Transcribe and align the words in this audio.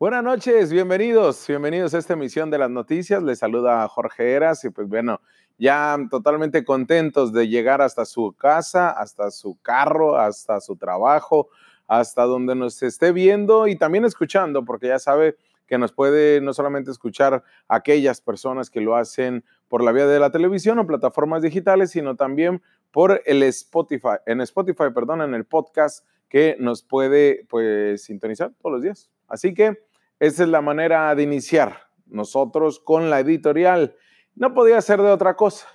Buenas 0.00 0.22
noches, 0.22 0.72
bienvenidos, 0.72 1.44
bienvenidos 1.48 1.92
a 1.92 1.98
esta 1.98 2.12
emisión 2.12 2.52
de 2.52 2.58
las 2.58 2.70
noticias. 2.70 3.20
Les 3.20 3.40
saluda 3.40 3.88
Jorge 3.88 4.30
Eras 4.30 4.62
y 4.62 4.70
pues 4.70 4.86
bueno, 4.86 5.20
ya 5.58 5.98
totalmente 6.08 6.64
contentos 6.64 7.32
de 7.32 7.48
llegar 7.48 7.82
hasta 7.82 8.04
su 8.04 8.32
casa, 8.38 8.90
hasta 8.90 9.32
su 9.32 9.60
carro, 9.60 10.16
hasta 10.16 10.60
su 10.60 10.76
trabajo, 10.76 11.48
hasta 11.88 12.22
donde 12.22 12.54
nos 12.54 12.80
esté 12.84 13.10
viendo 13.10 13.66
y 13.66 13.74
también 13.74 14.04
escuchando, 14.04 14.64
porque 14.64 14.86
ya 14.86 15.00
sabe 15.00 15.36
que 15.66 15.78
nos 15.78 15.90
puede 15.92 16.40
no 16.42 16.52
solamente 16.52 16.92
escuchar 16.92 17.42
aquellas 17.66 18.20
personas 18.20 18.70
que 18.70 18.80
lo 18.80 18.94
hacen 18.94 19.44
por 19.66 19.82
la 19.82 19.90
vía 19.90 20.06
de 20.06 20.20
la 20.20 20.30
televisión 20.30 20.78
o 20.78 20.86
plataformas 20.86 21.42
digitales, 21.42 21.90
sino 21.90 22.14
también 22.14 22.62
por 22.92 23.20
el 23.26 23.42
Spotify, 23.42 24.18
en 24.26 24.42
Spotify, 24.42 24.92
perdón, 24.94 25.22
en 25.22 25.34
el 25.34 25.44
podcast 25.44 26.06
que 26.28 26.56
nos 26.60 26.84
puede 26.84 27.46
pues 27.48 28.04
sintonizar 28.04 28.52
todos 28.62 28.74
los 28.74 28.82
días. 28.82 29.10
Así 29.26 29.54
que 29.54 29.87
esa 30.20 30.42
es 30.42 30.48
la 30.48 30.60
manera 30.60 31.14
de 31.14 31.22
iniciar 31.22 31.88
nosotros 32.06 32.80
con 32.80 33.10
la 33.10 33.20
editorial. 33.20 33.94
No 34.34 34.54
podía 34.54 34.80
ser 34.80 35.00
de 35.00 35.10
otra 35.10 35.34
cosa. 35.34 35.66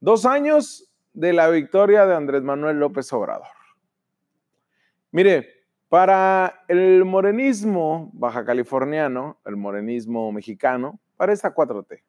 Dos 0.00 0.26
años 0.26 0.92
de 1.12 1.32
la 1.32 1.48
victoria 1.48 2.06
de 2.06 2.14
Andrés 2.14 2.42
Manuel 2.42 2.78
López 2.78 3.12
Obrador. 3.12 3.46
Mire, 5.12 5.48
para 5.88 6.64
el 6.66 7.04
morenismo 7.04 8.10
baja 8.14 8.44
californiano, 8.44 9.40
el 9.44 9.56
morenismo 9.56 10.32
mexicano, 10.32 11.00
para 11.16 11.32
esta 11.32 11.54
4T, 11.54 12.02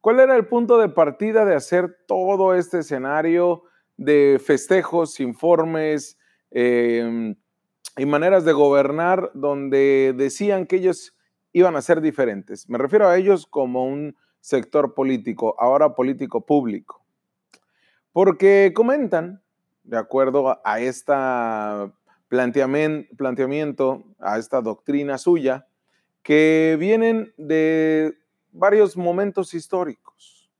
¿cuál 0.00 0.18
era 0.18 0.34
el 0.34 0.46
punto 0.46 0.78
de 0.78 0.88
partida 0.88 1.44
de 1.44 1.54
hacer 1.54 1.98
todo 2.08 2.54
este 2.54 2.80
escenario 2.80 3.62
de 3.96 4.40
festejos, 4.44 5.20
informes, 5.20 6.18
eh, 6.50 7.36
y 7.96 8.06
maneras 8.06 8.44
de 8.44 8.52
gobernar 8.52 9.30
donde 9.34 10.14
decían 10.16 10.66
que 10.66 10.76
ellos 10.76 11.16
iban 11.52 11.76
a 11.76 11.82
ser 11.82 12.00
diferentes. 12.00 12.68
Me 12.68 12.78
refiero 12.78 13.08
a 13.08 13.16
ellos 13.16 13.46
como 13.46 13.86
un 13.86 14.16
sector 14.40 14.94
político, 14.94 15.56
ahora 15.58 15.94
político 15.94 16.44
público. 16.44 17.04
Porque 18.12 18.72
comentan, 18.74 19.42
de 19.82 19.96
acuerdo 19.96 20.60
a 20.64 20.80
este 20.80 21.12
planteamiento, 22.28 24.04
a 24.18 24.38
esta 24.38 24.60
doctrina 24.60 25.16
suya, 25.16 25.66
que 26.22 26.76
vienen 26.78 27.32
de 27.36 28.14
varios 28.52 28.96
momentos 28.96 29.54
históricos, 29.54 30.50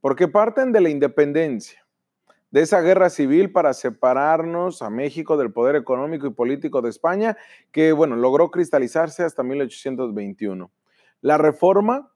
porque 0.00 0.28
parten 0.28 0.72
de 0.72 0.80
la 0.80 0.88
independencia 0.90 1.87
de 2.50 2.62
esa 2.62 2.80
guerra 2.80 3.10
civil 3.10 3.52
para 3.52 3.74
separarnos 3.74 4.82
a 4.82 4.90
México 4.90 5.36
del 5.36 5.52
poder 5.52 5.76
económico 5.76 6.26
y 6.26 6.30
político 6.30 6.80
de 6.80 6.90
España, 6.90 7.36
que, 7.72 7.92
bueno, 7.92 8.16
logró 8.16 8.50
cristalizarse 8.50 9.22
hasta 9.22 9.42
1821. 9.42 10.70
La 11.20 11.36
reforma, 11.36 12.10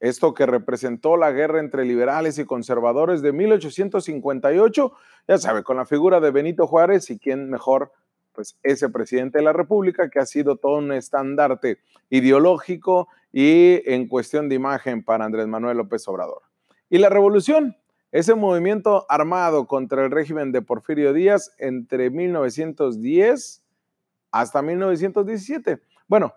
esto 0.00 0.34
que 0.34 0.46
representó 0.46 1.16
la 1.16 1.30
guerra 1.30 1.60
entre 1.60 1.84
liberales 1.84 2.38
y 2.38 2.44
conservadores 2.44 3.22
de 3.22 3.32
1858, 3.32 4.92
ya 5.28 5.38
sabe, 5.38 5.62
con 5.62 5.76
la 5.76 5.86
figura 5.86 6.20
de 6.20 6.30
Benito 6.30 6.66
Juárez 6.66 7.10
y 7.10 7.18
quién 7.18 7.50
mejor, 7.50 7.92
pues 8.32 8.58
ese 8.62 8.88
presidente 8.88 9.38
de 9.38 9.44
la 9.44 9.52
República 9.52 10.08
que 10.10 10.20
ha 10.20 10.26
sido 10.26 10.56
todo 10.56 10.78
un 10.78 10.92
estandarte 10.92 11.78
ideológico 12.08 13.08
y 13.32 13.82
en 13.84 14.08
cuestión 14.08 14.48
de 14.48 14.54
imagen 14.54 15.04
para 15.04 15.24
Andrés 15.24 15.46
Manuel 15.46 15.76
López 15.76 16.06
Obrador. 16.08 16.42
Y 16.88 16.98
la 16.98 17.08
revolución, 17.08 17.76
ese 18.10 18.34
movimiento 18.34 19.04
armado 19.08 19.66
contra 19.66 20.04
el 20.04 20.10
régimen 20.10 20.52
de 20.52 20.62
Porfirio 20.62 21.12
Díaz 21.12 21.54
entre 21.58 22.10
1910 22.10 23.62
hasta 24.30 24.62
1917. 24.62 25.80
Bueno, 26.06 26.34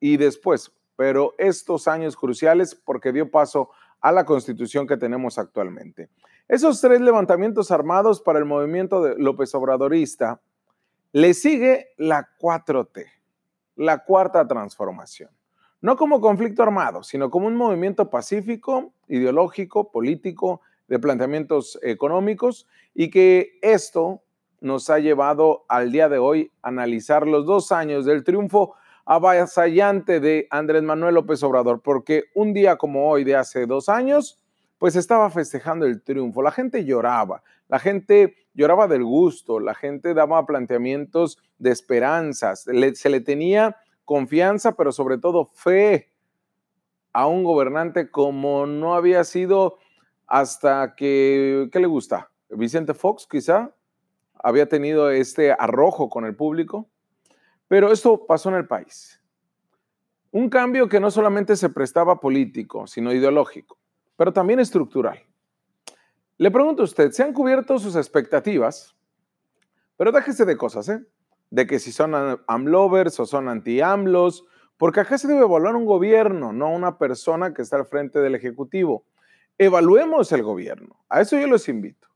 y 0.00 0.16
después, 0.16 0.72
pero 0.96 1.34
estos 1.38 1.88
años 1.88 2.16
cruciales 2.16 2.74
porque 2.74 3.12
dio 3.12 3.30
paso 3.30 3.70
a 4.00 4.12
la 4.12 4.24
constitución 4.24 4.86
que 4.86 4.96
tenemos 4.96 5.38
actualmente. 5.38 6.10
Esos 6.48 6.80
tres 6.80 7.00
levantamientos 7.00 7.70
armados 7.70 8.20
para 8.20 8.38
el 8.38 8.44
movimiento 8.44 9.02
de 9.02 9.14
López 9.16 9.54
Obradorista 9.54 10.40
le 11.12 11.32
sigue 11.32 11.88
la 11.96 12.28
4T, 12.38 13.06
la 13.76 14.04
cuarta 14.04 14.46
transformación. 14.46 15.30
No 15.80 15.96
como 15.96 16.20
conflicto 16.20 16.62
armado, 16.62 17.02
sino 17.02 17.30
como 17.30 17.46
un 17.46 17.56
movimiento 17.56 18.10
pacífico, 18.10 18.92
ideológico, 19.06 19.90
político, 19.90 20.60
de 20.88 20.98
planteamientos 20.98 21.78
económicos 21.82 22.66
y 22.94 23.10
que 23.10 23.58
esto 23.62 24.22
nos 24.60 24.88
ha 24.90 24.98
llevado 24.98 25.64
al 25.68 25.92
día 25.92 26.08
de 26.08 26.18
hoy 26.18 26.50
a 26.62 26.68
analizar 26.68 27.26
los 27.26 27.46
dos 27.46 27.72
años 27.72 28.06
del 28.06 28.24
triunfo 28.24 28.74
avasallante 29.04 30.20
de 30.20 30.46
Andrés 30.50 30.82
Manuel 30.82 31.14
López 31.14 31.42
Obrador, 31.42 31.82
porque 31.82 32.24
un 32.34 32.54
día 32.54 32.76
como 32.76 33.10
hoy 33.10 33.24
de 33.24 33.36
hace 33.36 33.66
dos 33.66 33.88
años, 33.88 34.42
pues 34.78 34.96
estaba 34.96 35.30
festejando 35.30 35.86
el 35.86 36.02
triunfo, 36.02 36.42
la 36.42 36.50
gente 36.50 36.84
lloraba, 36.84 37.42
la 37.68 37.78
gente 37.78 38.36
lloraba 38.54 38.88
del 38.88 39.04
gusto, 39.04 39.60
la 39.60 39.74
gente 39.74 40.14
daba 40.14 40.46
planteamientos 40.46 41.38
de 41.58 41.70
esperanzas, 41.70 42.66
se 42.94 43.10
le 43.10 43.20
tenía 43.20 43.76
confianza, 44.04 44.72
pero 44.72 44.92
sobre 44.92 45.18
todo 45.18 45.46
fe 45.46 46.08
a 47.12 47.26
un 47.26 47.44
gobernante 47.44 48.10
como 48.10 48.66
no 48.66 48.94
había 48.94 49.24
sido 49.24 49.78
hasta 50.34 50.96
que, 50.96 51.68
¿qué 51.70 51.78
le 51.78 51.86
gusta? 51.86 52.28
Vicente 52.50 52.92
Fox 52.92 53.24
quizá 53.30 53.72
había 54.34 54.68
tenido 54.68 55.08
este 55.10 55.52
arrojo 55.52 56.08
con 56.08 56.24
el 56.24 56.34
público, 56.34 56.90
pero 57.68 57.92
esto 57.92 58.26
pasó 58.26 58.48
en 58.48 58.56
el 58.56 58.66
país. 58.66 59.22
Un 60.32 60.50
cambio 60.50 60.88
que 60.88 60.98
no 60.98 61.12
solamente 61.12 61.54
se 61.54 61.68
prestaba 61.68 62.18
político, 62.18 62.88
sino 62.88 63.12
ideológico, 63.12 63.78
pero 64.16 64.32
también 64.32 64.58
estructural. 64.58 65.20
Le 66.36 66.50
pregunto 66.50 66.82
a 66.82 66.86
usted, 66.86 67.12
¿se 67.12 67.22
han 67.22 67.32
cubierto 67.32 67.78
sus 67.78 67.94
expectativas? 67.94 68.96
Pero 69.96 70.10
déjese 70.10 70.44
de 70.44 70.56
cosas, 70.56 70.88
¿eh? 70.88 71.00
De 71.50 71.64
que 71.68 71.78
si 71.78 71.92
son 71.92 72.12
AMLovers 72.48 73.20
o 73.20 73.26
son 73.26 73.48
anti-AMLOS, 73.48 74.44
porque 74.78 74.98
acá 74.98 75.16
se 75.16 75.28
debe 75.28 75.42
evaluar 75.42 75.76
un 75.76 75.86
gobierno, 75.86 76.52
no 76.52 76.72
una 76.72 76.98
persona 76.98 77.54
que 77.54 77.62
está 77.62 77.76
al 77.76 77.86
frente 77.86 78.18
del 78.18 78.34
Ejecutivo 78.34 79.04
evaluemos 79.58 80.32
el 80.32 80.42
gobierno. 80.42 81.04
A 81.08 81.20
eso 81.20 81.38
yo 81.38 81.46
los 81.46 81.68
invito. 81.68 82.08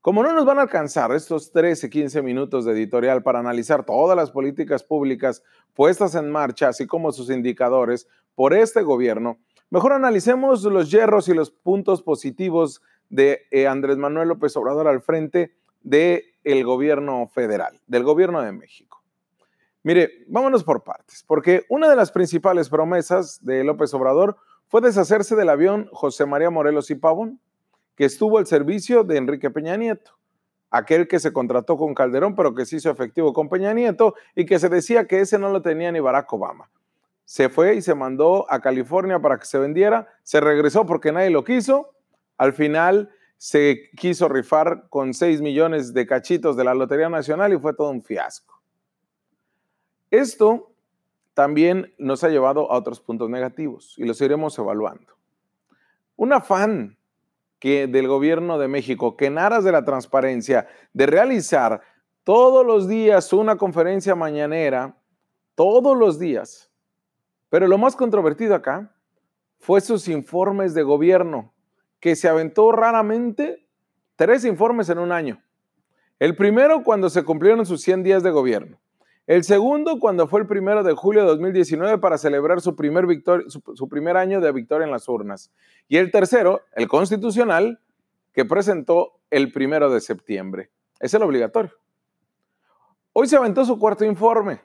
Como 0.00 0.22
no 0.22 0.32
nos 0.32 0.46
van 0.46 0.58
a 0.58 0.62
alcanzar 0.62 1.12
estos 1.12 1.52
13, 1.52 1.90
15 1.90 2.22
minutos 2.22 2.64
de 2.64 2.72
editorial 2.72 3.22
para 3.22 3.38
analizar 3.38 3.84
todas 3.84 4.16
las 4.16 4.30
políticas 4.30 4.82
públicas 4.82 5.42
puestas 5.74 6.14
en 6.14 6.30
marcha, 6.30 6.68
así 6.68 6.86
como 6.86 7.12
sus 7.12 7.28
indicadores 7.28 8.08
por 8.34 8.54
este 8.54 8.80
gobierno, 8.80 9.38
mejor 9.68 9.92
analicemos 9.92 10.64
los 10.64 10.90
hierros 10.90 11.28
y 11.28 11.34
los 11.34 11.50
puntos 11.50 12.02
positivos 12.02 12.80
de 13.10 13.42
eh, 13.50 13.66
Andrés 13.66 13.98
Manuel 13.98 14.28
López 14.28 14.56
Obrador 14.56 14.88
al 14.88 15.02
frente 15.02 15.54
del 15.82 16.24
el 16.44 16.64
gobierno 16.64 17.28
federal, 17.28 17.78
del 17.86 18.02
gobierno 18.02 18.40
de 18.40 18.52
México. 18.52 19.02
Mire, 19.82 20.24
vámonos 20.28 20.64
por 20.64 20.82
partes, 20.82 21.24
porque 21.26 21.64
una 21.68 21.90
de 21.90 21.96
las 21.96 22.10
principales 22.10 22.70
promesas 22.70 23.44
de 23.44 23.64
López 23.64 23.92
Obrador 23.92 24.36
fue 24.70 24.80
deshacerse 24.80 25.34
del 25.34 25.48
avión 25.48 25.88
José 25.92 26.26
María 26.26 26.48
Morelos 26.48 26.92
y 26.92 26.94
Pavón, 26.94 27.40
que 27.96 28.04
estuvo 28.04 28.38
al 28.38 28.46
servicio 28.46 29.02
de 29.02 29.16
Enrique 29.16 29.50
Peña 29.50 29.76
Nieto, 29.76 30.12
aquel 30.70 31.08
que 31.08 31.18
se 31.18 31.32
contrató 31.32 31.76
con 31.76 31.92
Calderón, 31.92 32.36
pero 32.36 32.54
que 32.54 32.64
se 32.64 32.76
hizo 32.76 32.88
efectivo 32.88 33.32
con 33.32 33.48
Peña 33.48 33.74
Nieto 33.74 34.14
y 34.36 34.46
que 34.46 34.60
se 34.60 34.68
decía 34.68 35.08
que 35.08 35.18
ese 35.18 35.40
no 35.40 35.50
lo 35.50 35.60
tenía 35.60 35.90
ni 35.90 35.98
Barack 35.98 36.32
Obama. 36.32 36.70
Se 37.24 37.48
fue 37.48 37.74
y 37.74 37.82
se 37.82 37.96
mandó 37.96 38.46
a 38.48 38.60
California 38.60 39.18
para 39.18 39.40
que 39.40 39.46
se 39.46 39.58
vendiera, 39.58 40.06
se 40.22 40.40
regresó 40.40 40.86
porque 40.86 41.10
nadie 41.10 41.30
lo 41.30 41.42
quiso, 41.42 41.90
al 42.38 42.52
final 42.52 43.10
se 43.38 43.90
quiso 43.96 44.28
rifar 44.28 44.88
con 44.88 45.14
6 45.14 45.40
millones 45.40 45.92
de 45.92 46.06
cachitos 46.06 46.56
de 46.56 46.62
la 46.62 46.74
Lotería 46.74 47.08
Nacional 47.08 47.52
y 47.52 47.58
fue 47.58 47.74
todo 47.74 47.90
un 47.90 48.04
fiasco. 48.04 48.62
Esto 50.12 50.69
también 51.40 51.94
nos 51.96 52.22
ha 52.22 52.28
llevado 52.28 52.70
a 52.70 52.76
otros 52.76 53.00
puntos 53.00 53.30
negativos 53.30 53.94
y 53.96 54.04
los 54.04 54.20
iremos 54.20 54.58
evaluando. 54.58 55.14
Un 56.16 56.34
afán 56.34 56.98
que 57.58 57.86
del 57.86 58.08
gobierno 58.08 58.58
de 58.58 58.68
México, 58.68 59.16
que 59.16 59.24
en 59.24 59.38
aras 59.38 59.64
de 59.64 59.72
la 59.72 59.82
transparencia, 59.82 60.68
de 60.92 61.06
realizar 61.06 61.80
todos 62.24 62.66
los 62.66 62.88
días 62.88 63.32
una 63.32 63.56
conferencia 63.56 64.14
mañanera, 64.14 64.98
todos 65.54 65.96
los 65.96 66.18
días. 66.18 66.70
Pero 67.48 67.68
lo 67.68 67.78
más 67.78 67.96
controvertido 67.96 68.54
acá 68.54 68.94
fue 69.60 69.80
sus 69.80 70.08
informes 70.08 70.74
de 70.74 70.82
gobierno, 70.82 71.54
que 72.00 72.16
se 72.16 72.28
aventó 72.28 72.70
raramente 72.70 73.66
tres 74.14 74.44
informes 74.44 74.90
en 74.90 74.98
un 74.98 75.10
año. 75.10 75.42
El 76.18 76.36
primero 76.36 76.82
cuando 76.82 77.08
se 77.08 77.24
cumplieron 77.24 77.64
sus 77.64 77.80
100 77.80 78.02
días 78.02 78.22
de 78.22 78.30
gobierno. 78.30 78.78
El 79.30 79.44
segundo, 79.44 80.00
cuando 80.00 80.26
fue 80.26 80.40
el 80.40 80.48
primero 80.48 80.82
de 80.82 80.92
julio 80.92 81.20
de 81.20 81.28
2019 81.28 81.98
para 81.98 82.18
celebrar 82.18 82.60
su 82.60 82.74
primer, 82.74 83.04
su, 83.46 83.88
primer 83.88 84.16
año 84.16 84.40
de 84.40 84.50
victoria 84.50 84.86
en 84.86 84.90
las 84.90 85.08
urnas. 85.08 85.52
Y 85.86 85.98
el 85.98 86.10
tercero, 86.10 86.62
el 86.74 86.88
constitucional, 86.88 87.78
que 88.32 88.44
presentó 88.44 89.20
el 89.30 89.52
primero 89.52 89.88
de 89.88 90.00
septiembre. 90.00 90.70
Es 90.98 91.14
el 91.14 91.22
obligatorio. 91.22 91.70
Hoy 93.12 93.28
se 93.28 93.36
aventó 93.36 93.64
su 93.64 93.78
cuarto 93.78 94.04
informe. 94.04 94.62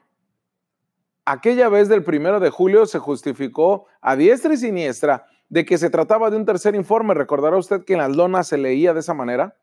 aquella 1.24 1.68
vez 1.68 1.88
del 1.88 2.02
primero 2.02 2.40
de 2.40 2.50
julio 2.50 2.86
se 2.86 2.98
justificó 2.98 3.86
a 4.00 4.16
diestra 4.16 4.52
y 4.52 4.56
siniestra 4.56 5.26
de 5.48 5.64
que 5.64 5.78
se 5.78 5.90
trataba 5.90 6.28
de 6.28 6.38
un 6.38 6.44
tercer 6.44 6.74
informe. 6.74 7.14
Recordará 7.14 7.56
usted 7.56 7.84
que 7.84 7.92
en 7.92 8.00
las 8.00 8.16
lonas 8.16 8.48
se 8.48 8.58
leía 8.58 8.92
de 8.94 8.98
esa 8.98 9.14
manera. 9.14 9.54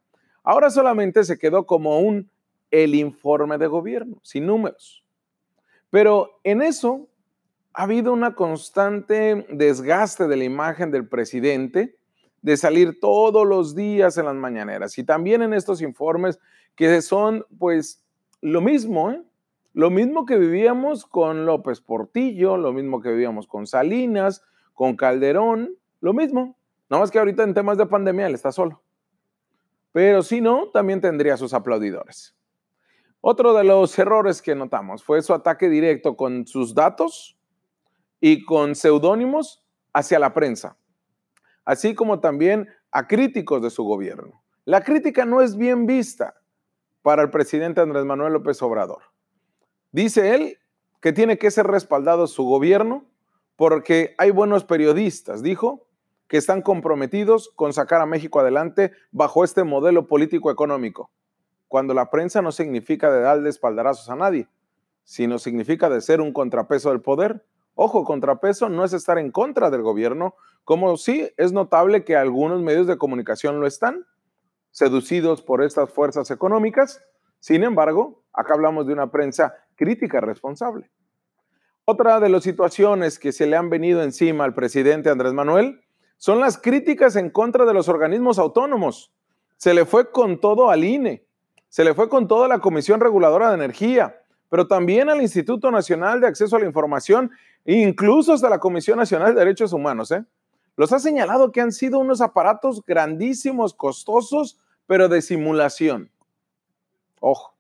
Ahora 0.44 0.70
solamente 0.70 1.26
se 1.26 1.38
quedó 1.38 1.66
como 1.66 2.00
un 2.00 2.32
el 2.74 2.96
informe 2.96 3.60
de 3.60 3.68
gobierno, 3.68 4.18
sin 4.24 4.48
números. 4.48 5.06
Pero 5.92 6.40
en 6.44 6.64
eso 6.64 7.08
ha 7.72 7.84
habido 7.84 8.12
una 8.12 8.34
constante 8.34 9.46
desgaste 9.52 10.28
de 10.28 10.38
la 10.38 10.44
imagen 10.44 10.90
del 10.90 11.08
presidente 11.08 11.96
de 12.42 12.58
salir 12.58 13.00
todos 13.00 13.46
los 13.48 13.76
días 13.76 14.18
en 14.18 14.26
las 14.26 14.34
mañaneras 14.34 14.98
y 14.98 15.04
también 15.04 15.44
en 15.44 15.54
estos 15.54 15.84
informes 15.84 16.40
que 16.74 17.00
son 17.04 17.46
pues 17.60 18.04
lo 18.42 18.60
mismo, 18.60 19.12
¿eh? 19.12 19.22
lo 19.74 19.92
mismo 19.92 20.26
que 20.26 20.40
vivíamos 20.40 21.06
con 21.06 21.46
López 21.46 21.80
Portillo, 21.80 22.58
lo 22.58 22.74
mismo 22.74 23.02
que 23.02 23.10
vivíamos 23.12 23.46
con 23.46 23.68
Salinas, 23.68 24.42
con 24.74 24.96
Calderón, 24.96 25.78
lo 26.02 26.14
mismo. 26.14 26.58
No 26.90 26.98
más 26.98 27.12
que 27.12 27.20
ahorita 27.20 27.44
en 27.44 27.54
temas 27.54 27.78
de 27.78 27.86
pandemia 27.86 28.26
él 28.26 28.34
está 28.34 28.52
solo. 28.52 28.82
Pero 29.92 30.24
si 30.24 30.42
no, 30.42 30.70
también 30.70 31.02
tendría 31.02 31.38
sus 31.38 31.54
aplaudidores. 31.54 32.36
Otro 33.26 33.54
de 33.54 33.64
los 33.64 33.98
errores 33.98 34.42
que 34.42 34.54
notamos 34.54 35.02
fue 35.02 35.22
su 35.22 35.34
ataque 35.34 35.70
directo 35.70 36.18
con 36.18 36.46
sus 36.46 36.76
datos 36.76 37.38
y 38.20 38.44
con 38.44 38.76
seudónimos 38.76 39.64
hacia 39.94 40.20
la 40.20 40.34
prensa, 40.34 40.76
así 41.64 41.96
como 41.96 42.20
también 42.20 42.68
a 42.92 43.08
críticos 43.08 43.62
de 43.62 43.70
su 43.70 43.86
gobierno. 43.86 44.44
La 44.66 44.82
crítica 44.84 45.24
no 45.24 45.40
es 45.40 45.56
bien 45.56 45.86
vista 45.86 46.36
para 47.02 47.22
el 47.22 47.30
presidente 47.30 47.80
Andrés 47.80 48.04
Manuel 48.04 48.34
López 48.34 48.62
Obrador. 48.62 49.04
Dice 49.94 50.36
él 50.36 50.58
que 51.00 51.14
tiene 51.14 51.38
que 51.38 51.50
ser 51.50 51.66
respaldado 51.68 52.28
su 52.28 52.44
gobierno 52.44 53.06
porque 53.56 54.16
hay 54.18 54.32
buenos 54.32 54.66
periodistas, 54.66 55.42
dijo, 55.42 55.88
que 56.28 56.36
están 56.36 56.62
comprometidos 56.62 57.54
con 57.56 57.72
sacar 57.72 58.02
a 58.02 58.06
México 58.06 58.42
adelante 58.42 58.92
bajo 59.14 59.46
este 59.46 59.64
modelo 59.64 60.08
político 60.08 60.52
económico, 60.52 61.10
cuando 61.74 61.96
la 61.96 62.12
prensa 62.12 62.44
no 62.44 62.52
significa 62.52 63.12
de 63.12 63.22
darle 63.22 63.50
espaldarazos 63.50 64.08
a 64.12 64.16
nadie, 64.16 64.48
sino 65.04 65.40
significa 65.40 65.90
de 65.90 66.02
ser 66.02 66.22
un 66.22 66.32
contrapeso 66.32 66.92
del 66.92 67.02
poder 67.02 67.44
Ojo, 67.76 68.04
contrapeso 68.04 68.70
no 68.70 68.86
es 68.86 68.94
estar 68.94 69.18
en 69.18 69.32
contra 69.32 69.72
del 69.72 69.82
gobierno, 69.82 70.36
como 70.64 70.96
sí 70.98 71.32
es 71.38 71.52
notable 71.52 72.04
que 72.04 72.16
algunos 72.16 72.62
medios 72.62 72.86
de 72.86 72.98
comunicación 72.98 73.60
lo 73.60 73.66
están, 73.66 74.06
seducidos 74.70 75.42
por 75.42 75.64
estas 75.64 75.90
fuerzas 75.90 76.30
económicas. 76.30 77.02
Sin 77.40 77.64
embargo, 77.64 78.24
acá 78.32 78.54
hablamos 78.54 78.86
de 78.86 78.94
una 78.94 79.10
prensa 79.10 79.56
crítica 79.76 80.22
responsable. 80.22 80.92
Otra 81.86 82.20
de 82.20 82.30
las 82.30 82.44
situaciones 82.44 83.18
que 83.18 83.32
se 83.32 83.48
le 83.48 83.58
han 83.58 83.70
venido 83.70 84.04
encima 84.04 84.44
al 84.44 84.54
presidente 84.54 85.10
Andrés 85.10 85.34
Manuel 85.34 85.82
son 86.18 86.40
las 86.40 86.58
críticas 86.58 87.16
en 87.16 87.30
contra 87.32 87.66
de 87.66 87.74
los 87.74 87.90
organismos 87.90 88.38
autónomos. 88.38 89.12
Se 89.58 89.74
le 89.74 89.86
fue 89.86 90.12
con 90.12 90.40
todo 90.40 90.70
al 90.70 90.84
INE, 90.84 91.26
se 91.74 91.84
le 91.84 91.96
fue 91.96 92.08
con 92.08 92.28
toda 92.28 92.48
la 92.48 92.60
Comisión 92.60 93.00
Reguladora 93.00 93.50
de 93.50 93.56
Energía, 93.56 94.22
pero 94.48 94.68
también 94.68 95.10
al 95.10 95.24
Instituto 95.24 95.72
Nacional 95.72 96.22
de 96.22 96.28
Acceso 96.28 96.56
a 96.56 96.60
la 96.60 96.68
Información 96.68 97.32
incluso 97.66 98.34
hasta 98.34 98.48
la 98.48 98.60
Comisión 98.60 99.00
Nacional 99.00 99.34
de 99.34 99.40
Derechos 99.40 99.74
Humanos, 99.74 100.12
¿eh? 100.12 100.24
los 100.76 100.94
ha 100.94 101.00
señalado 101.00 101.52
que 101.52 101.62
han 101.62 101.72
sido 101.72 101.98
unos 101.98 102.22
aparatos 102.22 102.86
grandísimos, 102.86 103.74
costosos, 103.74 104.60
pero 104.86 105.10
de 105.10 105.24
simulación. 105.24 106.12
Ojo. 107.20 107.56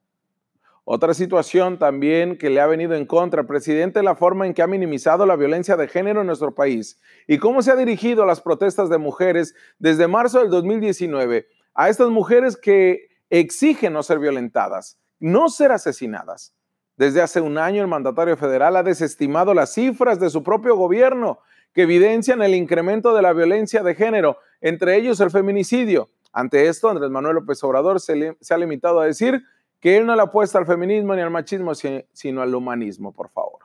Otra 0.85 1.15
situación 1.15 1.79
también 1.79 2.37
que 2.37 2.51
le 2.51 2.61
ha 2.61 2.67
venido 2.67 2.93
en 2.93 3.07
contra 3.07 3.41
al 3.41 3.47
presidente 3.47 4.03
la 4.03 4.13
forma 4.13 4.45
en 4.45 4.53
que 4.53 4.61
ha 4.61 4.67
minimizado 4.67 5.25
la 5.25 5.35
violencia 5.35 5.75
de 5.75 5.87
género 5.87 6.21
en 6.21 6.27
nuestro 6.27 6.53
país 6.53 7.01
y 7.25 7.39
cómo 7.39 7.63
se 7.63 7.71
ha 7.71 7.75
dirigido 7.75 8.21
a 8.21 8.27
las 8.27 8.41
protestas 8.41 8.89
de 8.89 8.99
mujeres 8.99 9.55
desde 9.79 10.07
marzo 10.07 10.37
del 10.37 10.51
2019 10.51 11.47
a 11.73 11.89
estas 11.89 12.09
mujeres 12.09 12.55
que 12.55 13.12
exigen 13.39 13.93
no 13.93 14.03
ser 14.03 14.19
violentadas, 14.19 14.99
no 15.19 15.49
ser 15.49 15.71
asesinadas. 15.71 16.53
Desde 16.97 17.21
hace 17.21 17.41
un 17.41 17.57
año 17.57 17.81
el 17.81 17.87
mandatario 17.87 18.37
federal 18.37 18.75
ha 18.75 18.83
desestimado 18.83 19.53
las 19.55 19.73
cifras 19.73 20.19
de 20.19 20.29
su 20.29 20.43
propio 20.43 20.75
gobierno 20.75 21.39
que 21.73 21.81
evidencian 21.81 22.43
el 22.43 22.53
incremento 22.53 23.15
de 23.15 23.23
la 23.23 23.33
violencia 23.33 23.81
de 23.81 23.95
género, 23.95 24.37
entre 24.61 24.95
ellos 24.97 25.19
el 25.19 25.31
feminicidio. 25.31 26.11
Ante 26.31 26.67
esto, 26.67 26.89
Andrés 26.89 27.09
Manuel 27.09 27.35
López 27.35 27.63
Obrador 27.63 27.99
se, 27.99 28.35
ha 28.51 28.57
limitado 28.57 28.99
a 28.99 29.05
decir 29.05 29.43
que 29.79 29.97
él 29.97 30.05
no 30.05 30.15
le 30.15 30.21
apuesta 30.21 30.59
al 30.59 30.67
feminismo 30.67 31.15
ni 31.15 31.21
al 31.23 31.31
machismo, 31.31 31.73
sino 31.73 32.41
al 32.43 32.53
humanismo, 32.53 33.11
por 33.11 33.29
favor. 33.29 33.61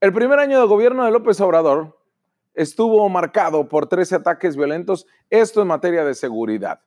El 0.00 0.12
primer 0.12 0.40
año 0.40 0.60
de 0.60 0.66
gobierno 0.66 1.04
de 1.04 1.12
López 1.12 1.40
Obrador 1.40 1.96
estuvo 2.52 3.08
marcado 3.08 3.68
por 3.68 3.86
13 3.86 4.16
ataques 4.16 4.56
violentos, 4.56 5.06
esto 5.30 5.62
en 5.62 5.68
materia 5.68 6.04
de 6.04 6.14
seguridad. 6.14 6.80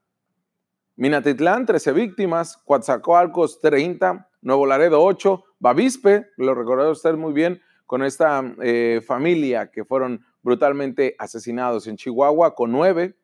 Minatitlán, 0.97 1.67
13 1.67 1.93
víctimas, 1.93 2.57
Coatzacoalcos, 2.65 3.59
30, 3.61 4.29
Nuevo 4.41 4.65
Laredo 4.65 5.03
8, 5.03 5.43
Bavispe, 5.59 6.25
lo 6.37 6.55
recordará 6.55 6.89
usted 6.89 7.13
muy 7.13 7.33
bien, 7.33 7.61
con 7.85 8.03
esta 8.03 8.43
eh, 8.63 9.01
familia 9.05 9.69
que 9.69 9.85
fueron 9.85 10.25
brutalmente 10.41 11.15
asesinados 11.19 11.85
en 11.85 11.97
Chihuahua, 11.97 12.55
con 12.55 12.71
9, 12.71 13.15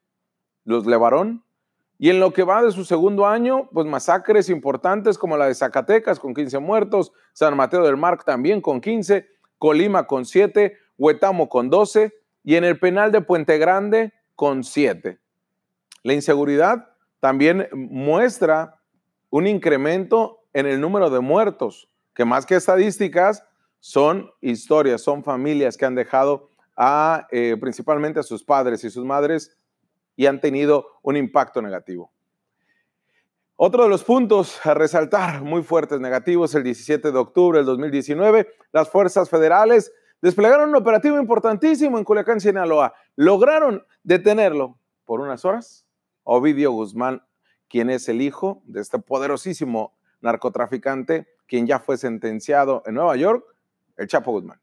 los 0.66 0.86
Levarón. 0.86 1.44
Y 1.98 2.12
en 2.12 2.20
lo 2.20 2.32
que 2.32 2.44
va 2.44 2.62
de 2.62 2.72
su 2.72 2.86
segundo 2.86 3.26
año, 3.26 3.68
pues 3.74 3.88
masacres 3.88 4.50
importantes 4.50 5.18
como 5.18 5.36
la 5.36 5.48
de 5.48 5.56
Zacatecas 5.56 6.20
con 6.20 6.36
15 6.36 6.60
muertos, 6.60 7.12
San 7.34 7.58
Mateo 7.58 7.84
del 7.84 7.98
Mar 7.98 8.24
también 8.24 8.62
con 8.62 8.82
15, 8.82 9.28
Colima 9.58 10.06
con 10.06 10.26
7, 10.26 10.78
Huetamo 11.00 11.50
con 11.50 11.72
12 11.72 12.14
y 12.44 12.56
en 12.56 12.66
el 12.66 12.78
penal 12.78 13.12
de 13.12 13.22
Puente 13.22 13.58
Grande 13.58 14.14
con 14.36 14.64
7. 14.64 15.20
La 16.04 16.14
inseguridad 16.14 16.93
también 17.24 17.70
muestra 17.72 18.82
un 19.30 19.48
incremento 19.48 20.42
en 20.52 20.66
el 20.66 20.82
número 20.82 21.10
de 21.10 21.22
muertos, 21.22 21.90
que 22.14 22.26
más 22.26 22.46
que 22.46 22.56
estadísticas 22.56 23.46
son 23.80 24.30
historias, 24.42 25.02
son 25.02 25.24
familias 25.24 25.78
que 25.78 25.86
han 25.86 25.96
dejado 25.96 26.50
a, 26.76 27.26
eh, 27.32 27.56
principalmente 27.62 28.20
a 28.20 28.24
sus 28.24 28.44
padres 28.44 28.84
y 28.84 28.90
sus 28.90 29.06
madres 29.06 29.58
y 30.18 30.26
han 30.26 30.42
tenido 30.42 31.00
un 31.02 31.16
impacto 31.16 31.62
negativo. 31.62 32.12
Otro 33.56 33.84
de 33.84 33.90
los 33.90 34.04
puntos 34.04 34.60
a 34.66 34.74
resaltar 34.74 35.44
muy 35.44 35.64
fuertes 35.64 36.02
negativos, 36.02 36.54
el 36.56 36.64
17 36.64 37.10
de 37.10 37.18
octubre 37.18 37.60
del 37.60 37.68
2019, 37.68 38.50
las 38.74 38.90
fuerzas 38.90 39.30
federales 39.30 39.94
desplegaron 40.22 40.72
un 40.72 40.76
operativo 40.76 41.18
importantísimo 41.18 41.98
en 41.98 42.04
Culiacán, 42.04 42.42
Sinaloa. 42.42 42.94
Lograron 43.16 43.82
detenerlo 44.04 44.78
por 45.06 45.22
unas 45.22 45.46
horas. 45.46 45.88
Ovidio 46.24 46.72
Guzmán, 46.72 47.24
quien 47.68 47.90
es 47.90 48.08
el 48.10 48.22
hijo 48.22 48.62
de 48.66 48.82
este 48.82 49.00
poderosísimo 49.00 49.94
narcotraficante, 50.22 51.28
quien 51.48 51.68
ya 51.68 51.80
fue 51.80 51.98
sentenciado 51.98 52.84
en 52.86 52.96
Nueva 52.96 53.16
York, 53.16 53.46
el 53.98 54.08
Chapo 54.08 54.32
Guzmán. 54.32 54.60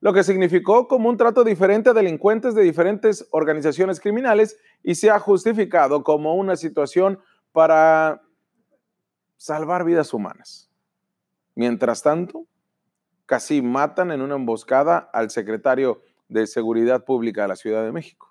Lo 0.00 0.12
que 0.14 0.24
significó 0.24 0.88
como 0.88 1.08
un 1.08 1.16
trato 1.16 1.44
diferente 1.44 1.90
a 1.90 1.92
delincuentes 1.92 2.54
de 2.54 2.62
diferentes 2.62 3.26
organizaciones 3.32 4.00
criminales 4.00 4.58
y 4.82 4.94
se 4.94 5.10
ha 5.10 5.18
justificado 5.18 6.02
como 6.02 6.34
una 6.34 6.56
situación 6.56 7.18
para 7.52 8.22
salvar 9.36 9.84
vidas 9.84 10.14
humanas. 10.14 10.70
Mientras 11.54 12.02
tanto, 12.02 12.46
casi 13.26 13.60
matan 13.60 14.10
en 14.10 14.22
una 14.22 14.36
emboscada 14.36 14.98
al 15.12 15.30
secretario 15.30 16.00
de 16.28 16.46
Seguridad 16.46 17.04
Pública 17.04 17.42
de 17.42 17.48
la 17.48 17.56
Ciudad 17.56 17.84
de 17.84 17.92
México. 17.92 18.29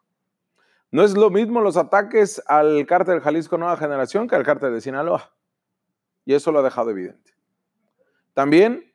No 0.91 1.03
es 1.03 1.15
lo 1.15 1.29
mismo 1.29 1.61
los 1.61 1.77
ataques 1.77 2.41
al 2.47 2.85
cártel 2.85 3.21
Jalisco 3.21 3.57
Nueva 3.57 3.77
Generación 3.77 4.27
que 4.27 4.35
al 4.35 4.43
cártel 4.43 4.73
de 4.73 4.81
Sinaloa 4.81 5.31
y 6.29 6.35
eso 6.35 6.51
lo 6.51 6.59
ha 6.59 6.61
dejado 6.61 6.91
evidente. 6.91 7.33
También 8.35 8.93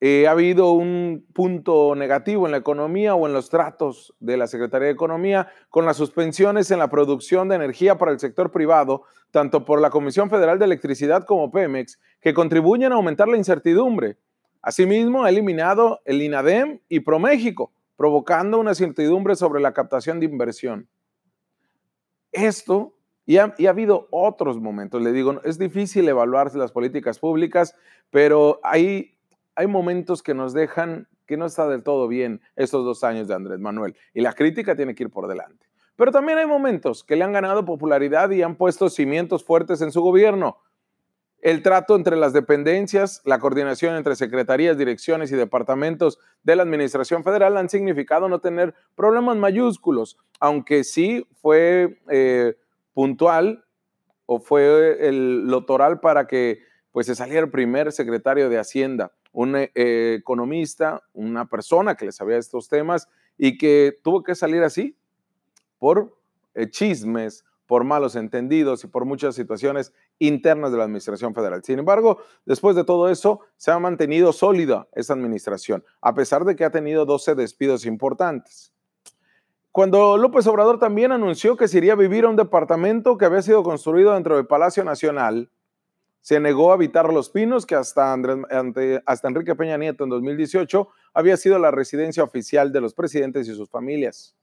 eh, 0.00 0.26
ha 0.26 0.30
habido 0.30 0.72
un 0.72 1.26
punto 1.34 1.94
negativo 1.94 2.46
en 2.46 2.52
la 2.52 2.56
economía 2.56 3.14
o 3.14 3.26
en 3.26 3.34
los 3.34 3.50
tratos 3.50 4.14
de 4.20 4.38
la 4.38 4.46
Secretaría 4.46 4.86
de 4.86 4.94
Economía 4.94 5.48
con 5.68 5.84
las 5.84 5.98
suspensiones 5.98 6.70
en 6.70 6.78
la 6.78 6.88
producción 6.88 7.48
de 7.48 7.56
energía 7.56 7.98
para 7.98 8.10
el 8.10 8.18
sector 8.18 8.50
privado, 8.50 9.02
tanto 9.30 9.66
por 9.66 9.82
la 9.82 9.90
Comisión 9.90 10.30
Federal 10.30 10.58
de 10.58 10.64
Electricidad 10.64 11.24
como 11.24 11.50
Pemex, 11.50 12.00
que 12.22 12.32
contribuyen 12.32 12.92
a 12.92 12.94
aumentar 12.94 13.28
la 13.28 13.36
incertidumbre. 13.36 14.16
Asimismo, 14.62 15.24
ha 15.24 15.28
eliminado 15.28 16.00
el 16.06 16.22
INADEM 16.22 16.80
y 16.88 17.00
ProMéxico, 17.00 17.70
provocando 17.96 18.58
una 18.58 18.70
incertidumbre 18.70 19.36
sobre 19.36 19.60
la 19.60 19.74
captación 19.74 20.20
de 20.20 20.26
inversión. 20.26 20.88
Esto 22.32 22.94
y 23.24 23.38
ha, 23.38 23.54
habido 23.68 24.08
otros 24.10 24.60
momentos, 24.60 25.00
le 25.00 25.12
digo, 25.12 25.40
es 25.44 25.58
difícil 25.58 26.08
evaluar 26.08 26.54
las 26.56 26.72
políticas 26.72 27.18
públicas, 27.20 27.76
pero 28.10 28.58
hay, 28.64 29.16
hay 29.54 29.68
momentos 29.68 30.22
que 30.22 30.34
nos 30.34 30.52
dejan 30.52 31.06
que 31.26 31.36
no 31.36 31.46
está 31.46 31.68
del 31.68 31.84
todo 31.84 32.08
bien 32.08 32.40
estos 32.56 32.84
dos 32.84 33.04
años 33.04 33.28
de 33.28 33.34
Andrés 33.34 33.60
Manuel 33.60 33.96
y 34.12 34.22
la 34.22 34.32
crítica 34.32 34.74
tiene 34.74 34.94
que 34.94 35.04
ir 35.04 35.10
por 35.10 35.28
delante. 35.28 35.66
Pero 35.94 36.10
también 36.10 36.38
hay 36.38 36.46
momentos 36.46 37.04
que 37.04 37.14
le 37.16 37.22
han 37.22 37.32
ganado 37.32 37.64
popularidad 37.64 38.30
y 38.30 38.42
han 38.42 38.56
puesto 38.56 38.90
cimientos 38.90 39.44
fuertes 39.44 39.80
en 39.82 39.92
su 39.92 40.02
gobierno. 40.02 40.58
El 41.42 41.62
trato 41.62 41.96
entre 41.96 42.16
las 42.16 42.32
dependencias, 42.32 43.20
la 43.24 43.40
coordinación 43.40 43.96
entre 43.96 44.14
secretarías, 44.14 44.78
direcciones 44.78 45.32
y 45.32 45.36
departamentos 45.36 46.20
de 46.44 46.54
la 46.54 46.62
Administración 46.62 47.24
Federal 47.24 47.56
han 47.56 47.68
significado 47.68 48.28
no 48.28 48.38
tener 48.38 48.74
problemas 48.94 49.36
mayúsculos, 49.36 50.16
aunque 50.38 50.84
sí 50.84 51.26
fue 51.34 52.00
eh, 52.08 52.56
puntual 52.94 53.64
o 54.26 54.38
fue 54.38 55.08
el 55.08 55.48
lotoral 55.48 55.98
para 55.98 56.28
que 56.28 56.60
pues, 56.92 57.06
se 57.06 57.16
saliera 57.16 57.44
el 57.44 57.50
primer 57.50 57.90
secretario 57.90 58.48
de 58.48 58.58
Hacienda, 58.60 59.12
un 59.32 59.56
eh, 59.56 59.70
economista, 60.20 61.02
una 61.12 61.46
persona 61.48 61.96
que 61.96 62.04
le 62.04 62.12
sabía 62.12 62.36
estos 62.36 62.68
temas 62.68 63.08
y 63.36 63.58
que 63.58 63.98
tuvo 64.04 64.22
que 64.22 64.36
salir 64.36 64.62
así 64.62 64.96
por 65.78 66.16
eh, 66.54 66.70
chismes, 66.70 67.44
por 67.66 67.84
malos 67.84 68.14
entendidos 68.14 68.84
y 68.84 68.86
por 68.86 69.06
muchas 69.06 69.34
situaciones 69.34 69.92
internas 70.26 70.72
de 70.72 70.78
la 70.78 70.84
Administración 70.84 71.34
Federal. 71.34 71.62
Sin 71.64 71.78
embargo, 71.78 72.18
después 72.44 72.76
de 72.76 72.84
todo 72.84 73.08
eso, 73.08 73.40
se 73.56 73.70
ha 73.70 73.78
mantenido 73.78 74.32
sólida 74.32 74.88
esa 74.92 75.14
administración, 75.14 75.84
a 76.00 76.14
pesar 76.14 76.44
de 76.44 76.56
que 76.56 76.64
ha 76.64 76.70
tenido 76.70 77.04
12 77.04 77.34
despidos 77.34 77.86
importantes. 77.86 78.72
Cuando 79.72 80.18
López 80.18 80.46
Obrador 80.46 80.78
también 80.78 81.12
anunció 81.12 81.56
que 81.56 81.66
se 81.66 81.78
iría 81.78 81.94
a 81.94 81.96
vivir 81.96 82.24
a 82.24 82.28
un 82.28 82.36
departamento 82.36 83.16
que 83.16 83.24
había 83.24 83.40
sido 83.40 83.62
construido 83.62 84.12
dentro 84.12 84.36
del 84.36 84.46
Palacio 84.46 84.84
Nacional, 84.84 85.50
se 86.20 86.38
negó 86.38 86.70
a 86.70 86.74
habitar 86.74 87.12
Los 87.12 87.30
Pinos, 87.30 87.66
que 87.66 87.74
hasta, 87.74 88.16
hasta 89.06 89.28
Enrique 89.28 89.56
Peña 89.56 89.76
Nieto 89.76 90.04
en 90.04 90.10
2018 90.10 90.88
había 91.14 91.36
sido 91.36 91.58
la 91.58 91.70
residencia 91.70 92.22
oficial 92.22 92.70
de 92.70 92.80
los 92.80 92.94
presidentes 92.94 93.48
y 93.48 93.54
sus 93.54 93.68
familias. 93.68 94.36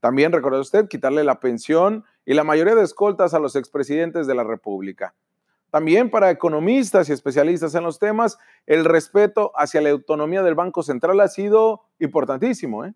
También, 0.00 0.32
recordó 0.32 0.60
usted, 0.60 0.88
quitarle 0.88 1.24
la 1.24 1.40
pensión 1.40 2.04
y 2.24 2.34
la 2.34 2.44
mayoría 2.44 2.74
de 2.74 2.82
escoltas 2.82 3.34
a 3.34 3.38
los 3.38 3.56
expresidentes 3.56 4.26
de 4.26 4.34
la 4.34 4.44
República. 4.44 5.14
También 5.70 6.10
para 6.10 6.30
economistas 6.30 7.08
y 7.08 7.12
especialistas 7.12 7.74
en 7.74 7.82
los 7.82 7.98
temas, 7.98 8.38
el 8.66 8.84
respeto 8.84 9.52
hacia 9.56 9.80
la 9.80 9.90
autonomía 9.90 10.42
del 10.42 10.54
Banco 10.54 10.82
Central 10.82 11.20
ha 11.20 11.28
sido 11.28 11.82
importantísimo 11.98 12.84
¿eh? 12.84 12.94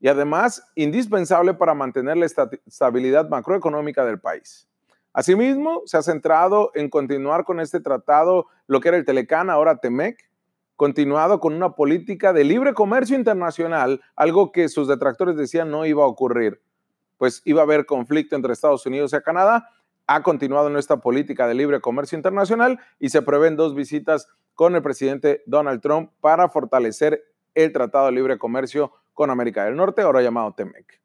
y 0.00 0.08
además 0.08 0.62
indispensable 0.74 1.54
para 1.54 1.74
mantener 1.74 2.16
la 2.16 2.26
estabilidad 2.26 3.28
macroeconómica 3.28 4.04
del 4.04 4.20
país. 4.20 4.68
Asimismo, 5.12 5.82
se 5.86 5.96
ha 5.96 6.02
centrado 6.02 6.70
en 6.74 6.88
continuar 6.88 7.44
con 7.44 7.58
este 7.58 7.80
tratado, 7.80 8.46
lo 8.68 8.80
que 8.80 8.88
era 8.88 8.96
el 8.96 9.04
Telecán, 9.04 9.50
ahora 9.50 9.78
Temec, 9.78 10.29
continuado 10.80 11.40
con 11.40 11.52
una 11.52 11.74
política 11.74 12.32
de 12.32 12.42
libre 12.42 12.72
comercio 12.72 13.14
internacional, 13.14 14.00
algo 14.16 14.50
que 14.50 14.70
sus 14.70 14.88
detractores 14.88 15.36
decían 15.36 15.70
no 15.70 15.84
iba 15.84 16.04
a 16.04 16.06
ocurrir, 16.06 16.62
pues 17.18 17.42
iba 17.44 17.60
a 17.60 17.64
haber 17.64 17.84
conflicto 17.84 18.34
entre 18.34 18.54
Estados 18.54 18.86
Unidos 18.86 19.12
y 19.12 19.20
Canadá. 19.20 19.68
Ha 20.06 20.22
continuado 20.22 20.68
en 20.68 20.78
esta 20.78 20.96
política 20.96 21.46
de 21.46 21.52
libre 21.52 21.82
comercio 21.82 22.16
internacional 22.16 22.80
y 22.98 23.10
se 23.10 23.20
prevén 23.20 23.56
dos 23.56 23.74
visitas 23.74 24.26
con 24.54 24.74
el 24.74 24.80
presidente 24.80 25.42
Donald 25.44 25.82
Trump 25.82 26.12
para 26.18 26.48
fortalecer 26.48 27.24
el 27.54 27.72
Tratado 27.74 28.06
de 28.06 28.12
Libre 28.12 28.38
Comercio 28.38 28.90
con 29.12 29.28
América 29.28 29.66
del 29.66 29.76
Norte, 29.76 30.00
ahora 30.00 30.22
llamado 30.22 30.54
TEMEC. 30.54 30.98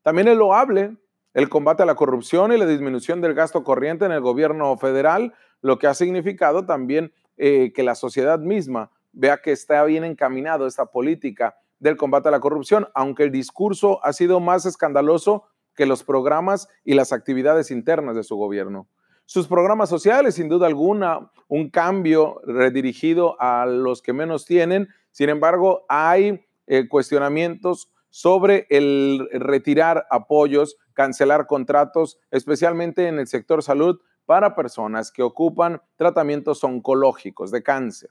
También 0.00 0.28
es 0.28 0.38
loable 0.38 0.96
el 1.34 1.50
combate 1.50 1.82
a 1.82 1.86
la 1.86 1.96
corrupción 1.96 2.50
y 2.54 2.56
la 2.56 2.64
disminución 2.64 3.20
del 3.20 3.34
gasto 3.34 3.62
corriente 3.62 4.06
en 4.06 4.12
el 4.12 4.22
gobierno 4.22 4.74
federal, 4.78 5.34
lo 5.60 5.78
que 5.78 5.86
ha 5.86 5.92
significado 5.92 6.64
también 6.64 7.12
eh, 7.36 7.74
que 7.74 7.82
la 7.82 7.94
sociedad 7.94 8.38
misma 8.38 8.90
vea 9.12 9.38
que 9.38 9.52
está 9.52 9.84
bien 9.84 10.04
encaminado 10.04 10.66
esta 10.66 10.86
política 10.86 11.56
del 11.78 11.96
combate 11.96 12.28
a 12.28 12.32
la 12.32 12.40
corrupción, 12.40 12.88
aunque 12.94 13.24
el 13.24 13.30
discurso 13.30 14.04
ha 14.04 14.12
sido 14.12 14.40
más 14.40 14.66
escandaloso 14.66 15.44
que 15.74 15.86
los 15.86 16.02
programas 16.02 16.68
y 16.84 16.94
las 16.94 17.12
actividades 17.12 17.70
internas 17.70 18.16
de 18.16 18.24
su 18.24 18.36
gobierno. 18.36 18.88
Sus 19.26 19.46
programas 19.46 19.88
sociales, 19.88 20.34
sin 20.34 20.48
duda 20.48 20.66
alguna, 20.66 21.30
un 21.48 21.70
cambio 21.70 22.40
redirigido 22.44 23.40
a 23.40 23.66
los 23.66 24.02
que 24.02 24.12
menos 24.12 24.44
tienen, 24.44 24.88
sin 25.10 25.28
embargo, 25.28 25.84
hay 25.88 26.46
eh, 26.66 26.88
cuestionamientos 26.88 27.92
sobre 28.10 28.66
el 28.70 29.28
retirar 29.32 30.06
apoyos, 30.10 30.76
cancelar 30.94 31.46
contratos, 31.46 32.18
especialmente 32.30 33.06
en 33.06 33.18
el 33.18 33.26
sector 33.26 33.62
salud, 33.62 34.00
para 34.26 34.54
personas 34.54 35.10
que 35.12 35.22
ocupan 35.22 35.80
tratamientos 35.96 36.64
oncológicos 36.64 37.50
de 37.50 37.62
cáncer. 37.62 38.10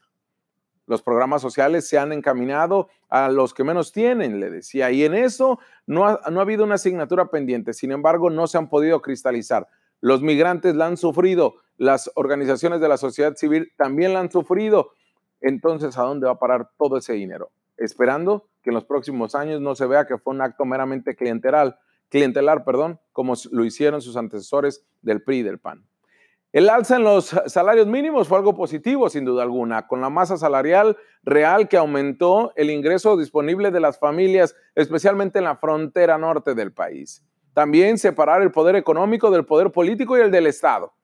Los 0.87 1.03
programas 1.03 1.41
sociales 1.41 1.87
se 1.87 1.99
han 1.99 2.13
encaminado 2.13 2.87
a 3.09 3.29
los 3.29 3.53
que 3.53 3.63
menos 3.63 3.91
tienen, 3.91 4.39
le 4.39 4.49
decía, 4.49 4.89
y 4.89 5.03
en 5.03 5.13
eso 5.13 5.59
no 5.85 6.07
ha, 6.07 6.21
no 6.31 6.39
ha 6.39 6.43
habido 6.43 6.63
una 6.63 6.75
asignatura 6.75 7.29
pendiente, 7.29 7.73
sin 7.73 7.91
embargo, 7.91 8.29
no 8.29 8.47
se 8.47 8.57
han 8.57 8.69
podido 8.69 9.01
cristalizar. 9.01 9.67
Los 9.99 10.21
migrantes 10.21 10.75
la 10.75 10.85
han 10.85 10.97
sufrido, 10.97 11.55
las 11.77 12.09
organizaciones 12.15 12.81
de 12.81 12.87
la 12.87 12.97
sociedad 12.97 13.35
civil 13.35 13.71
también 13.77 14.13
la 14.13 14.21
han 14.21 14.31
sufrido. 14.31 14.91
Entonces, 15.41 15.97
¿a 15.97 16.03
dónde 16.03 16.25
va 16.25 16.33
a 16.33 16.39
parar 16.39 16.69
todo 16.77 16.97
ese 16.97 17.13
dinero? 17.13 17.51
Esperando 17.77 18.47
que 18.63 18.69
en 18.69 18.75
los 18.75 18.85
próximos 18.85 19.35
años 19.35 19.61
no 19.61 19.75
se 19.75 19.85
vea 19.85 20.07
que 20.07 20.17
fue 20.17 20.33
un 20.33 20.41
acto 20.41 20.65
meramente 20.65 21.15
clientelar, 21.15 21.79
clientelar, 22.09 22.63
perdón, 22.63 22.99
como 23.11 23.33
lo 23.51 23.65
hicieron 23.65 24.01
sus 24.01 24.17
antecesores 24.17 24.85
del 25.01 25.21
PRI 25.21 25.39
y 25.39 25.43
del 25.43 25.59
PAN. 25.59 25.85
El 26.57 26.71
alza 26.71 26.95
en 26.95 27.03
los 27.03 27.35
salarios 27.45 27.85
mínimos 27.85 28.27
fue 28.27 28.39
algo 28.39 28.55
positivo, 28.55 29.11
sin 29.11 29.25
duda 29.25 29.43
alguna, 29.43 29.85
con 29.85 30.01
la 30.01 30.09
masa 30.09 30.37
salarial 30.37 30.97
real 31.21 31.67
que 31.67 31.77
aumentó 31.77 32.51
el 32.55 32.71
ingreso 32.71 33.15
disponible 33.15 33.69
de 33.69 33.79
las 33.79 33.99
familias, 33.99 34.55
especialmente 34.73 35.37
en 35.37 35.45
la 35.45 35.57
frontera 35.57 36.17
norte 36.17 36.55
del 36.55 36.73
país. 36.73 37.23
También 37.53 37.99
separar 37.99 38.41
el 38.41 38.49
poder 38.49 38.75
económico 38.75 39.29
del 39.29 39.45
poder 39.45 39.71
político 39.71 40.17
y 40.17 40.21
el 40.21 40.31
del 40.31 40.47
Estado, 40.47 40.95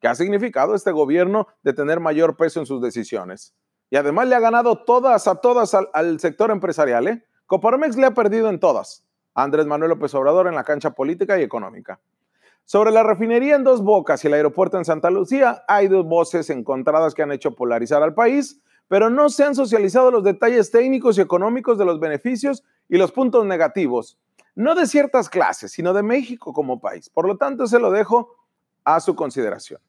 que 0.00 0.08
ha 0.08 0.16
significado 0.16 0.74
este 0.74 0.90
gobierno 0.90 1.46
de 1.62 1.72
tener 1.72 2.00
mayor 2.00 2.36
peso 2.36 2.58
en 2.58 2.66
sus 2.66 2.82
decisiones. 2.82 3.54
Y 3.88 3.94
además 3.94 4.26
le 4.26 4.34
ha 4.34 4.40
ganado 4.40 4.82
todas 4.82 5.28
a 5.28 5.36
todas 5.36 5.74
al, 5.74 6.18
sector 6.18 6.50
empresarial. 6.50 7.06
¿eh? 7.06 7.24
Coparmex 7.46 7.96
le 7.96 8.06
ha 8.06 8.14
perdido 8.14 8.48
en 8.48 8.58
todas. 8.58 9.06
Andrés 9.32 9.66
Manuel 9.66 9.90
López 9.90 10.12
Obrador 10.16 10.48
en 10.48 10.56
la 10.56 10.64
cancha 10.64 10.90
política 10.90 11.38
y 11.38 11.44
económica. 11.44 12.00
Sobre 12.68 12.90
la 12.90 13.04
refinería 13.04 13.54
en 13.54 13.62
Dos 13.62 13.80
Bocas 13.80 14.24
y 14.24 14.26
el 14.26 14.34
aeropuerto 14.34 14.76
en 14.76 14.84
Santa 14.84 15.08
Lucía, 15.08 15.62
hay 15.68 15.86
dos 15.86 16.04
voces 16.04 16.50
encontradas 16.50 17.14
que 17.14 17.22
han 17.22 17.30
hecho 17.30 17.54
polarizar 17.54 18.02
al 18.02 18.12
país, 18.12 18.60
pero 18.88 19.08
no 19.08 19.28
se 19.28 19.44
han 19.44 19.54
socializado 19.54 20.10
los 20.10 20.24
detalles 20.24 20.72
técnicos 20.72 21.16
y 21.16 21.20
económicos 21.20 21.78
de 21.78 21.84
los 21.84 22.00
beneficios 22.00 22.64
y 22.88 22.96
los 22.96 23.12
puntos 23.12 23.46
negativos, 23.46 24.18
no 24.56 24.74
de 24.74 24.88
ciertas 24.88 25.30
clases, 25.30 25.70
sino 25.70 25.94
de 25.94 26.02
México 26.02 26.52
como 26.52 26.80
país. 26.80 27.08
Por 27.08 27.28
lo 27.28 27.36
tanto, 27.36 27.68
se 27.68 27.78
lo 27.78 27.92
dejo 27.92 28.34
a 28.82 28.98
su 28.98 29.14
consideración. 29.14 29.80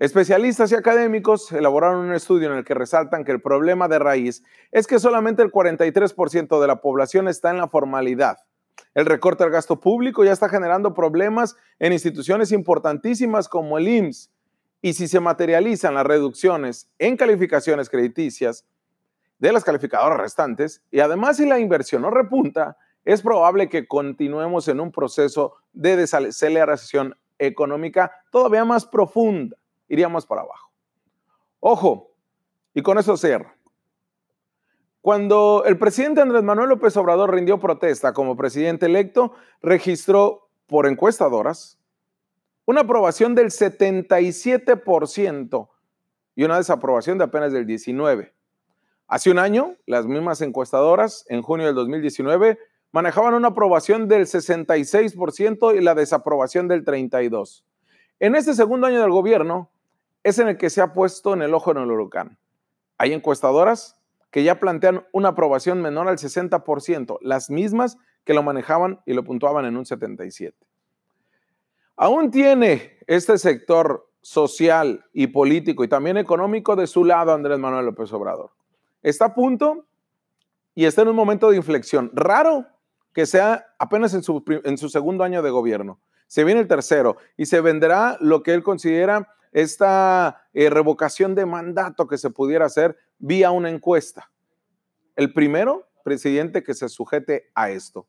Especialistas 0.00 0.72
y 0.72 0.74
académicos 0.74 1.52
elaboraron 1.52 2.04
un 2.04 2.14
estudio 2.14 2.50
en 2.50 2.58
el 2.58 2.64
que 2.64 2.74
resaltan 2.74 3.24
que 3.24 3.30
el 3.30 3.40
problema 3.40 3.86
de 3.86 4.00
raíz 4.00 4.42
es 4.72 4.88
que 4.88 4.98
solamente 4.98 5.40
el 5.40 5.52
43% 5.52 6.60
de 6.60 6.66
la 6.66 6.80
población 6.80 7.28
está 7.28 7.50
en 7.50 7.58
la 7.58 7.68
formalidad 7.68 8.38
el 8.94 9.06
recorte 9.06 9.44
al 9.44 9.50
gasto 9.50 9.80
público 9.80 10.24
ya 10.24 10.32
está 10.32 10.48
generando 10.48 10.94
problemas 10.94 11.56
en 11.78 11.92
instituciones 11.92 12.52
importantísimas 12.52 13.48
como 13.48 13.78
el 13.78 13.88
IMSS. 13.88 14.30
Y 14.82 14.92
si 14.92 15.08
se 15.08 15.20
materializan 15.20 15.94
las 15.94 16.06
reducciones 16.06 16.90
en 16.98 17.16
calificaciones 17.16 17.90
crediticias 17.90 18.66
de 19.38 19.52
las 19.52 19.64
calificadoras 19.64 20.18
restantes, 20.18 20.82
y 20.90 21.00
además 21.00 21.38
si 21.38 21.46
la 21.46 21.58
inversión 21.58 22.02
no 22.02 22.10
repunta, 22.10 22.76
es 23.04 23.22
probable 23.22 23.68
que 23.68 23.86
continuemos 23.86 24.68
en 24.68 24.80
un 24.80 24.92
proceso 24.92 25.54
de 25.72 25.96
desaceleración 25.96 27.16
económica 27.38 28.12
todavía 28.30 28.64
más 28.64 28.86
profunda. 28.86 29.56
Iríamos 29.88 30.26
para 30.26 30.42
abajo. 30.42 30.70
Ojo, 31.60 32.12
y 32.74 32.82
con 32.82 32.98
eso 32.98 33.16
cierro. 33.16 33.55
Cuando 35.06 35.62
el 35.64 35.78
presidente 35.78 36.20
Andrés 36.20 36.42
Manuel 36.42 36.68
López 36.68 36.96
Obrador 36.96 37.32
rindió 37.32 37.60
protesta 37.60 38.12
como 38.12 38.36
presidente 38.36 38.86
electo, 38.86 39.34
registró 39.62 40.48
por 40.66 40.88
encuestadoras 40.88 41.78
una 42.64 42.80
aprobación 42.80 43.36
del 43.36 43.52
77% 43.52 45.68
y 46.34 46.42
una 46.42 46.56
desaprobación 46.56 47.18
de 47.18 47.24
apenas 47.24 47.52
del 47.52 47.68
19%. 47.68 48.32
Hace 49.06 49.30
un 49.30 49.38
año, 49.38 49.76
las 49.86 50.06
mismas 50.06 50.40
encuestadoras, 50.40 51.24
en 51.28 51.40
junio 51.40 51.66
del 51.66 51.76
2019, 51.76 52.58
manejaban 52.90 53.34
una 53.34 53.50
aprobación 53.50 54.08
del 54.08 54.22
66% 54.22 55.78
y 55.78 55.82
la 55.82 55.94
desaprobación 55.94 56.66
del 56.66 56.84
32%. 56.84 57.62
En 58.18 58.34
este 58.34 58.54
segundo 58.54 58.88
año 58.88 59.00
del 59.00 59.12
gobierno 59.12 59.70
es 60.24 60.40
en 60.40 60.48
el 60.48 60.56
que 60.56 60.68
se 60.68 60.80
ha 60.80 60.92
puesto 60.92 61.32
en 61.32 61.42
el 61.42 61.54
ojo 61.54 61.70
en 61.70 61.76
el 61.76 61.92
huracán. 61.92 62.36
Hay 62.98 63.12
encuestadoras 63.12 63.95
que 64.36 64.44
ya 64.44 64.60
plantean 64.60 65.02
una 65.12 65.28
aprobación 65.28 65.80
menor 65.80 66.08
al 66.08 66.18
60%, 66.18 67.16
las 67.22 67.48
mismas 67.48 67.96
que 68.22 68.34
lo 68.34 68.42
manejaban 68.42 69.00
y 69.06 69.14
lo 69.14 69.24
puntuaban 69.24 69.64
en 69.64 69.78
un 69.78 69.86
77%. 69.86 70.52
Aún 71.96 72.30
tiene 72.30 72.98
este 73.06 73.38
sector 73.38 74.10
social 74.20 75.06
y 75.14 75.28
político 75.28 75.84
y 75.84 75.88
también 75.88 76.18
económico 76.18 76.76
de 76.76 76.86
su 76.86 77.02
lado 77.06 77.32
Andrés 77.32 77.58
Manuel 77.58 77.86
López 77.86 78.12
Obrador. 78.12 78.50
Está 79.02 79.24
a 79.24 79.34
punto 79.34 79.86
y 80.74 80.84
está 80.84 81.00
en 81.00 81.08
un 81.08 81.16
momento 81.16 81.48
de 81.48 81.56
inflexión. 81.56 82.10
Raro 82.12 82.66
que 83.14 83.24
sea 83.24 83.68
apenas 83.78 84.12
en 84.12 84.22
su, 84.22 84.44
en 84.46 84.76
su 84.76 84.90
segundo 84.90 85.24
año 85.24 85.40
de 85.40 85.48
gobierno. 85.48 85.98
Se 86.26 86.44
viene 86.44 86.60
el 86.60 86.68
tercero 86.68 87.16
y 87.38 87.46
se 87.46 87.62
vendrá 87.62 88.18
lo 88.20 88.42
que 88.42 88.52
él 88.52 88.62
considera 88.62 89.34
esta 89.52 90.46
eh, 90.52 90.68
revocación 90.68 91.34
de 91.34 91.46
mandato 91.46 92.06
que 92.06 92.18
se 92.18 92.28
pudiera 92.28 92.66
hacer 92.66 92.98
vía 93.18 93.50
una 93.50 93.70
encuesta. 93.70 94.30
El 95.14 95.32
primero, 95.32 95.88
presidente 96.04 96.62
que 96.62 96.74
se 96.74 96.88
sujete 96.88 97.50
a 97.54 97.70
esto. 97.70 98.06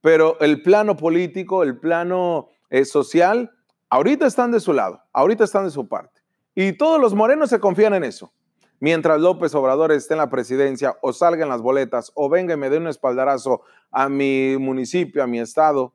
Pero 0.00 0.40
el 0.40 0.62
plano 0.62 0.96
político, 0.96 1.62
el 1.62 1.78
plano 1.78 2.48
eh, 2.70 2.84
social, 2.84 3.52
ahorita 3.88 4.26
están 4.26 4.50
de 4.50 4.60
su 4.60 4.72
lado, 4.72 5.02
ahorita 5.12 5.44
están 5.44 5.64
de 5.64 5.70
su 5.70 5.86
parte. 5.88 6.22
Y 6.54 6.72
todos 6.72 7.00
los 7.00 7.14
morenos 7.14 7.50
se 7.50 7.60
confían 7.60 7.94
en 7.94 8.04
eso. 8.04 8.32
Mientras 8.80 9.20
López 9.20 9.54
Obrador 9.54 9.92
esté 9.92 10.14
en 10.14 10.18
la 10.18 10.30
presidencia 10.30 10.96
o 11.02 11.12
salga 11.12 11.42
en 11.42 11.50
las 11.50 11.60
boletas 11.60 12.12
o 12.14 12.30
venga 12.30 12.54
y 12.54 12.56
me 12.56 12.70
dé 12.70 12.78
un 12.78 12.88
espaldarazo 12.88 13.60
a 13.90 14.08
mi 14.08 14.56
municipio, 14.58 15.22
a 15.22 15.26
mi 15.26 15.38
estado, 15.38 15.94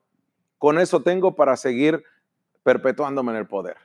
con 0.60 0.80
eso 0.80 1.02
tengo 1.02 1.36
para 1.36 1.58
seguir 1.58 2.04
perpetuándome 2.62 3.32
en 3.32 3.40
el 3.40 3.48
poder. 3.48 3.78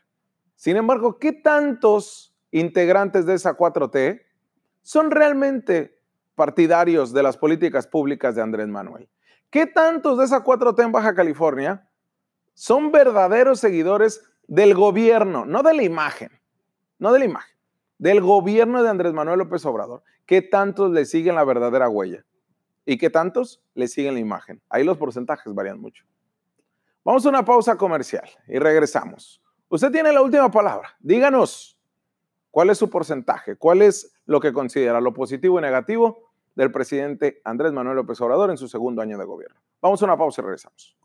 Sin 0.55 0.77
embargo, 0.77 1.19
¿qué 1.19 1.33
tantos 1.33 2.35
integrantes 2.51 3.25
de 3.25 3.35
esa 3.35 3.57
4T 3.57 4.21
son 4.83 5.11
realmente 5.11 5.99
partidarios 6.35 7.13
de 7.13 7.23
las 7.23 7.37
políticas 7.37 7.87
públicas 7.87 8.35
de 8.35 8.43
Andrés 8.43 8.69
Manuel? 8.69 9.09
¿Qué 9.51 9.67
tantos 9.67 10.19
de 10.19 10.25
esa 10.25 10.45
4T 10.45 10.85
en 10.85 10.93
Baja 10.93 11.15
California 11.15 11.89
son 12.55 12.93
verdaderos 12.93 13.61
seguidores 13.61 14.23
del 14.47 14.75
gobierno, 14.75 15.45
no 15.45 15.63
de 15.63 15.75
la 15.75 15.83
imagen, 15.83 16.31
no 16.99 17.13
de 17.13 17.19
la 17.21 17.25
imagen, 17.25 17.57
del 17.99 18.21
gobierno 18.21 18.83
de 18.83 18.89
Andrés 18.89 19.13
Manuel 19.13 19.41
López 19.41 19.65
Obrador? 19.67 20.03
¿Qué 20.27 20.43
tantos 20.43 20.91
le 20.93 21.05
siguen 21.05 21.35
la 21.35 21.45
verdadera 21.45 21.89
huella? 21.89 22.25
¿Y 22.85 22.99
qué 22.99 23.11
tantos 23.11 23.63
le 23.75 23.89
siguen 23.89 24.15
la 24.15 24.21
imagen? 24.21 24.63
Ahí 24.69 24.85
los 24.85 24.97
porcentajes 24.97 25.53
varían 25.53 25.81
mucho. 25.81 26.05
Vamos 27.05 27.25
a 27.25 27.29
una 27.29 27.45
pausa 27.45 27.77
comercial 27.77 28.29
y 28.47 28.59
regresamos. 28.59 29.43
Usted 29.69 29.91
tiene 29.91 30.13
la 30.13 30.23
última 30.23 30.51
palabra. 30.51 30.97
Díganos 31.01 31.79
cuál 32.51 32.71
es 32.71 32.79
su 32.79 32.91
porcentaje, 32.91 33.57
cuál 33.57 33.83
es 33.83 34.13
lo 34.31 34.39
que 34.39 34.53
considera 34.53 35.01
lo 35.01 35.13
positivo 35.13 35.59
y 35.59 35.63
negativo 35.63 36.31
del 36.55 36.71
presidente 36.71 37.41
Andrés 37.43 37.73
Manuel 37.73 37.97
López 37.97 38.21
Obrador 38.21 38.51
en 38.51 38.59
su 38.59 38.69
segundo 38.69 39.03
año 39.03 39.19
de 39.19 39.25
gobierno. 39.25 39.61
Vamos 39.83 40.01
a 40.03 40.05
una 40.05 40.17
pausa 40.17 40.41
y 40.41 40.45
regresamos. 40.45 40.97